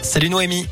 Salut 0.00 0.30
Noémie. 0.30 0.66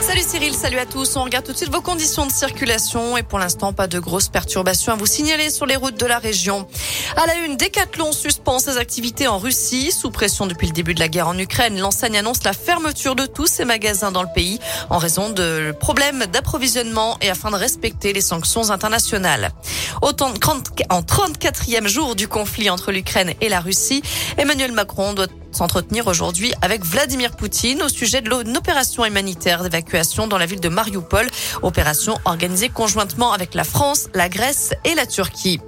Salut 0.00 0.22
Cyril, 0.22 0.54
salut 0.54 0.78
à 0.78 0.86
tous. 0.86 1.16
On 1.16 1.24
regarde 1.24 1.44
tout 1.46 1.52
de 1.52 1.56
suite 1.56 1.72
vos 1.72 1.80
conditions 1.80 2.26
de 2.26 2.30
circulation 2.30 3.16
et 3.16 3.22
pour 3.22 3.38
l'instant 3.38 3.72
pas 3.72 3.86
de 3.86 3.98
grosses 3.98 4.28
perturbations 4.28 4.92
à 4.92 4.96
vous 4.96 5.06
signaler 5.06 5.50
sur 5.50 5.66
les 5.66 5.76
routes 5.76 5.98
de 5.98 6.06
la 6.06 6.18
région. 6.18 6.68
À 7.16 7.26
la 7.26 7.34
une, 7.36 7.56
Decathlon 7.56 8.12
suspend 8.12 8.58
ses 8.58 8.76
activités 8.76 9.26
en 9.26 9.38
Russie. 9.38 9.90
Sous 9.90 10.10
pression 10.10 10.46
depuis 10.46 10.66
le 10.66 10.72
début 10.72 10.94
de 10.94 11.00
la 11.00 11.08
guerre 11.08 11.28
en 11.28 11.38
Ukraine, 11.38 11.80
l'enseigne 11.80 12.18
annonce 12.18 12.44
la 12.44 12.52
fermeture 12.52 13.16
de 13.16 13.26
tous 13.26 13.46
ses 13.46 13.64
magasins 13.64 14.12
dans 14.12 14.22
le 14.22 14.28
pays 14.32 14.60
en 14.90 14.98
raison 14.98 15.30
de 15.30 15.74
problèmes 15.80 16.26
d'approvisionnement 16.26 17.16
et 17.20 17.30
afin 17.30 17.50
de 17.50 17.56
respecter 17.56 18.12
les 18.12 18.20
sanctions 18.20 18.70
internationales. 18.70 19.50
Autant 20.02 20.32
en 20.90 21.00
34e 21.00 21.88
jour 21.88 22.14
du 22.14 22.28
conflit 22.28 22.68
entre 22.68 22.92
l'Ukraine 22.92 23.32
et 23.40 23.48
la 23.48 23.60
Russie, 23.60 24.02
Emmanuel 24.36 24.72
Macron 24.72 25.14
doit 25.14 25.28
s'entretenir 25.56 26.06
aujourd'hui 26.06 26.52
avec 26.62 26.84
Vladimir 26.84 27.36
Poutine 27.36 27.82
au 27.82 27.88
sujet 27.88 28.20
de 28.20 28.28
l'opération 28.28 28.64
opération 28.64 29.04
humanitaire 29.04 29.62
d'évacuation 29.62 30.26
dans 30.26 30.38
la 30.38 30.46
ville 30.46 30.58
de 30.58 30.68
Mariupol, 30.68 31.28
opération 31.62 32.18
organisée 32.24 32.70
conjointement 32.70 33.32
avec 33.32 33.54
la 33.54 33.62
France, 33.62 34.08
la 34.14 34.28
Grèce 34.28 34.74
et 34.84 34.94
la 34.94 35.06
Turquie. 35.06 35.60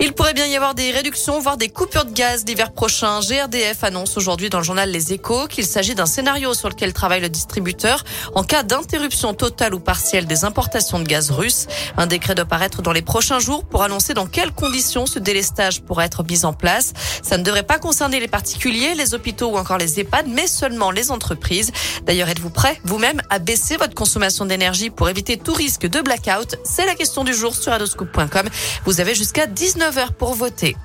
Il 0.00 0.12
pourrait 0.12 0.34
bien 0.34 0.46
y 0.46 0.56
avoir 0.56 0.74
des 0.74 0.90
réductions, 0.90 1.38
voire 1.38 1.56
des 1.56 1.68
coupures 1.68 2.04
de 2.04 2.12
gaz 2.12 2.44
l'hiver 2.46 2.72
prochain. 2.72 3.20
GRDF 3.20 3.84
annonce 3.84 4.16
aujourd'hui 4.16 4.50
dans 4.50 4.58
le 4.58 4.64
journal 4.64 4.90
Les 4.90 5.12
Échos 5.12 5.46
qu'il 5.46 5.64
s'agit 5.64 5.94
d'un 5.94 6.06
scénario 6.06 6.52
sur 6.52 6.68
lequel 6.68 6.92
travaille 6.92 7.20
le 7.20 7.28
distributeur 7.28 8.02
en 8.34 8.42
cas 8.42 8.64
d'interruption 8.64 9.34
totale 9.34 9.72
ou 9.72 9.78
partielle 9.78 10.26
des 10.26 10.44
importations 10.44 10.98
de 10.98 11.04
gaz 11.04 11.30
russe. 11.30 11.68
Un 11.96 12.08
décret 12.08 12.34
doit 12.34 12.44
paraître 12.44 12.82
dans 12.82 12.90
les 12.92 13.02
prochains 13.02 13.38
jours 13.38 13.64
pour 13.64 13.84
annoncer 13.84 14.14
dans 14.14 14.26
quelles 14.26 14.50
conditions 14.50 15.06
ce 15.06 15.20
délestage 15.20 15.80
pourrait 15.80 16.06
être 16.06 16.24
mis 16.24 16.44
en 16.44 16.52
place. 16.52 16.92
Ça 17.22 17.38
ne 17.38 17.44
devrait 17.44 17.62
pas 17.62 17.78
concerner 17.78 18.18
les 18.18 18.28
particuliers, 18.28 18.94
les 18.96 19.14
hôpitaux 19.14 19.52
ou 19.52 19.56
encore 19.56 19.78
les 19.78 20.00
EHPAD, 20.00 20.26
mais 20.26 20.48
seulement 20.48 20.90
les 20.90 21.12
entreprises. 21.12 21.70
D'ailleurs, 22.02 22.28
êtes-vous 22.28 22.50
prêt 22.50 22.80
vous-même 22.82 23.22
à 23.30 23.38
baisser 23.38 23.76
votre 23.76 23.94
consommation 23.94 24.44
d'énergie 24.44 24.90
pour 24.90 25.08
éviter 25.08 25.36
tout 25.36 25.54
risque 25.54 25.86
de 25.86 26.00
blackout? 26.00 26.56
C'est 26.64 26.84
la 26.84 26.96
question 26.96 27.22
du 27.22 27.32
jour 27.32 27.54
sur 27.54 27.72
adoscoop.com. 27.72 28.48
Vous 28.86 29.00
avez 29.00 29.14
jusqu'à 29.14 29.46
19 29.46 29.83
9h 29.84 30.12
pour 30.12 30.32
voter. 30.32 30.76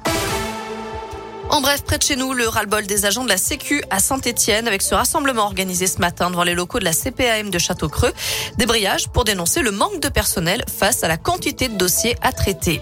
En 1.50 1.61
bref, 1.61 1.83
près 1.83 1.97
de 1.97 2.03
chez 2.03 2.17
nous, 2.17 2.33
le 2.33 2.50
ras-le-bol 2.50 2.86
des 2.86 3.05
agents 3.05 3.23
de 3.23 3.30
la 3.30 3.38
Sécu 3.38 3.81
à 3.89 4.00
Saint-Etienne 4.00 4.67
avec 4.67 4.81
ce 4.81 4.94
rassemblement 4.94 5.44
organisé 5.44 5.88
ce 5.88 6.00
matin 6.00 6.30
devant 6.30 6.44
les 6.44 6.53
locaux 6.53 6.80
de 6.80 6.83
la 6.83 6.92
CPAM 6.92 7.50
de 7.50 7.58
Château-Creux. 7.58 8.11
Débrayage 8.58 9.08
pour 9.08 9.23
dénoncer 9.23 9.61
le 9.61 9.72
manque 9.72 10.02
de 10.02 10.09
personnel 10.09 10.66
face 10.67 11.05
à 11.05 11.08
la 11.08 11.16
quantité 11.16 11.70
de 11.70 11.77
dossiers 11.77 12.17
à 12.22 12.33
traiter. 12.33 12.81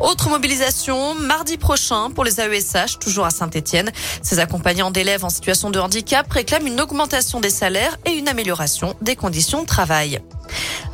Autre 0.00 0.30
mobilisation 0.30 1.14
mardi 1.16 1.58
prochain 1.58 2.10
pour 2.10 2.24
les 2.24 2.40
AESH, 2.40 2.98
toujours 2.98 3.26
à 3.26 3.30
Saint-Etienne. 3.30 3.92
Ces 4.22 4.38
accompagnants 4.38 4.90
d'élèves 4.90 5.26
en 5.26 5.30
situation 5.30 5.68
de 5.68 5.78
handicap 5.78 6.30
réclament 6.32 6.68
une 6.68 6.80
augmentation 6.80 7.40
des 7.40 7.50
salaires 7.50 7.98
et 8.06 8.12
une 8.12 8.28
amélioration 8.28 8.96
des 9.02 9.16
conditions 9.16 9.60
de 9.60 9.66
travail. 9.66 10.22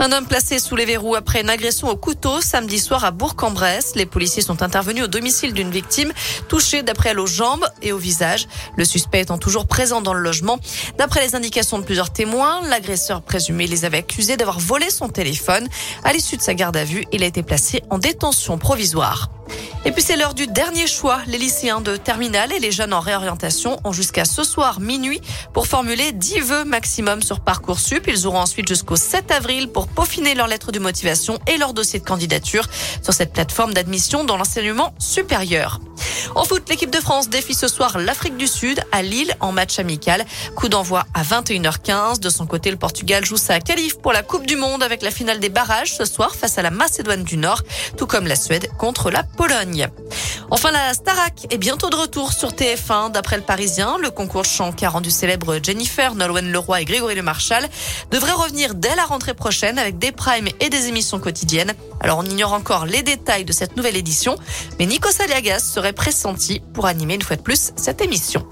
Un 0.00 0.12
homme 0.12 0.26
placé 0.26 0.60
sous 0.60 0.76
les 0.76 0.84
verrous 0.84 1.16
après 1.16 1.40
une 1.40 1.50
agression 1.50 1.88
au 1.88 1.96
couteau 1.96 2.40
samedi 2.40 2.78
soir 2.78 3.04
à 3.04 3.10
Bourg-en-Bresse. 3.10 3.96
Les 3.96 4.06
policiers 4.06 4.42
sont 4.42 4.62
intervenus 4.62 5.02
au 5.02 5.06
domicile 5.08 5.52
d'une 5.52 5.72
victime 5.72 6.12
touchée 6.48 6.84
d'après 6.84 7.10
elle 7.10 7.18
aux 7.18 7.26
jambes 7.26 7.66
et 7.82 7.90
au 7.90 7.98
visage. 7.98 8.46
Le 8.76 8.84
suspect 8.84 9.22
étant 9.22 9.38
toujours 9.38 9.66
présent 9.66 10.00
dans 10.00 10.14
le 10.14 10.20
logement. 10.20 10.60
D'après 10.98 11.26
les 11.26 11.34
indications 11.34 11.80
de 11.80 11.84
plusieurs 11.84 12.10
témoins, 12.10 12.60
l'agresseur 12.68 13.22
présumé 13.22 13.66
les 13.66 13.84
avait 13.84 13.98
accusés 13.98 14.36
d'avoir 14.36 14.60
volé 14.60 14.88
son 14.88 15.08
téléphone. 15.08 15.68
À 16.04 16.12
l'issue 16.12 16.36
de 16.36 16.42
sa 16.42 16.54
garde 16.54 16.76
à 16.76 16.84
vue, 16.84 17.04
il 17.10 17.24
a 17.24 17.26
été 17.26 17.42
placé 17.42 17.82
en 17.90 17.98
détention 17.98 18.56
provisoire. 18.56 19.30
Et 19.84 19.92
puis 19.92 20.02
c'est 20.02 20.16
l'heure 20.16 20.34
du 20.34 20.46
dernier 20.46 20.86
choix. 20.86 21.20
Les 21.26 21.38
lycéens 21.38 21.80
de 21.80 21.96
terminale 21.96 22.52
et 22.52 22.58
les 22.58 22.72
jeunes 22.72 22.92
en 22.92 23.00
réorientation 23.00 23.78
ont 23.84 23.92
jusqu'à 23.92 24.24
ce 24.24 24.42
soir 24.42 24.80
minuit 24.80 25.20
pour 25.52 25.66
formuler 25.66 26.12
10 26.12 26.40
vœux 26.40 26.64
maximum 26.64 27.22
sur 27.22 27.40
Parcoursup. 27.40 28.06
Ils 28.08 28.26
auront 28.26 28.40
ensuite 28.40 28.68
jusqu'au 28.68 28.96
7 28.96 29.30
avril 29.30 29.68
pour 29.68 29.88
peaufiner 29.88 30.34
leur 30.34 30.48
lettre 30.48 30.72
de 30.72 30.78
motivation 30.78 31.38
et 31.46 31.58
leur 31.58 31.74
dossier 31.74 32.00
de 32.00 32.04
candidature 32.04 32.66
sur 33.02 33.14
cette 33.14 33.32
plateforme 33.32 33.72
d'admission 33.72 34.24
dans 34.24 34.36
l'enseignement 34.36 34.94
supérieur. 34.98 35.80
En 36.34 36.44
foot, 36.44 36.68
l'équipe 36.68 36.90
de 36.90 37.00
France 37.00 37.28
défie 37.28 37.54
ce 37.54 37.68
soir 37.68 37.98
l'Afrique 37.98 38.36
du 38.36 38.46
Sud 38.46 38.80
à 38.92 39.02
Lille 39.02 39.34
en 39.40 39.52
match 39.52 39.78
amical. 39.78 40.24
Coup 40.56 40.68
d'envoi 40.68 41.06
à 41.14 41.22
21h15. 41.22 42.20
De 42.20 42.30
son 42.30 42.46
côté, 42.46 42.70
le 42.70 42.76
Portugal 42.76 43.24
joue 43.24 43.36
sa 43.36 43.60
qualif 43.60 43.98
pour 43.98 44.12
la 44.12 44.22
Coupe 44.22 44.46
du 44.46 44.56
Monde 44.56 44.82
avec 44.82 45.02
la 45.02 45.10
finale 45.10 45.40
des 45.40 45.48
barrages 45.48 45.94
ce 45.94 46.04
soir 46.04 46.34
face 46.34 46.58
à 46.58 46.62
la 46.62 46.70
Macédoine 46.70 47.24
du 47.24 47.36
Nord, 47.36 47.62
tout 47.96 48.06
comme 48.06 48.26
la 48.26 48.36
Suède 48.36 48.68
contre 48.78 49.10
la 49.10 49.22
Pologne. 49.22 49.67
Enfin, 50.50 50.70
la 50.70 50.94
Starac 50.94 51.46
est 51.50 51.58
bientôt 51.58 51.90
de 51.90 51.96
retour 51.96 52.32
sur 52.32 52.52
TF1. 52.52 53.12
D'après 53.12 53.36
le 53.36 53.42
Parisien, 53.42 53.98
le 54.00 54.10
concours 54.10 54.44
chant 54.44 54.72
qui 54.72 54.84
a 54.84 54.88
rendu 54.88 55.10
célèbre 55.10 55.58
Jennifer, 55.62 56.14
Nolwenn 56.14 56.50
Leroy 56.50 56.80
et 56.80 56.84
Grégory 56.84 57.14
Le 57.14 57.22
Marchal 57.22 57.68
devrait 58.10 58.32
revenir 58.32 58.74
dès 58.74 58.94
la 58.96 59.04
rentrée 59.04 59.34
prochaine 59.34 59.78
avec 59.78 59.98
des 59.98 60.12
primes 60.12 60.48
et 60.60 60.70
des 60.70 60.88
émissions 60.88 61.18
quotidiennes. 61.20 61.74
Alors, 62.00 62.18
on 62.18 62.24
ignore 62.24 62.52
encore 62.52 62.86
les 62.86 63.02
détails 63.02 63.44
de 63.44 63.52
cette 63.52 63.76
nouvelle 63.76 63.96
édition, 63.96 64.36
mais 64.78 64.86
Nico 64.86 65.08
Aliagas 65.22 65.60
serait 65.60 65.92
pressenti 65.92 66.62
pour 66.72 66.86
animer 66.86 67.14
une 67.14 67.22
fois 67.22 67.36
de 67.36 67.42
plus 67.42 67.72
cette 67.76 68.00
émission. 68.00 68.46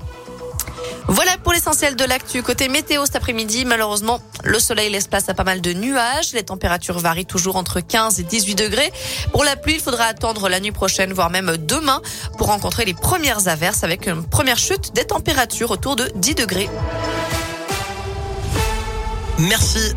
Voilà 1.08 1.32
pour 1.42 1.52
l'essentiel 1.52 1.94
de 1.94 2.04
l'actu. 2.04 2.42
Côté 2.42 2.68
météo 2.68 3.04
cet 3.06 3.16
après-midi, 3.16 3.64
malheureusement, 3.64 4.20
le 4.42 4.58
soleil 4.58 4.90
laisse 4.90 5.06
place 5.06 5.28
à 5.28 5.34
pas 5.34 5.44
mal 5.44 5.60
de 5.60 5.72
nuages. 5.72 6.32
Les 6.32 6.42
températures 6.42 6.98
varient 6.98 7.26
toujours 7.26 7.56
entre 7.56 7.80
15 7.80 8.18
et 8.18 8.24
18 8.24 8.54
degrés. 8.56 8.92
Pour 9.30 9.44
la 9.44 9.54
pluie, 9.56 9.74
il 9.74 9.80
faudra 9.80 10.04
attendre 10.04 10.48
la 10.48 10.58
nuit 10.58 10.72
prochaine, 10.72 11.12
voire 11.12 11.30
même 11.30 11.56
demain, 11.58 12.02
pour 12.38 12.48
rencontrer 12.48 12.84
les 12.84 12.94
premières 12.94 13.46
averses 13.46 13.84
avec 13.84 14.06
une 14.08 14.24
première 14.24 14.58
chute 14.58 14.94
des 14.94 15.04
températures 15.04 15.70
autour 15.70 15.94
de 15.94 16.10
10 16.16 16.34
degrés. 16.34 16.68
Merci. 19.38 19.92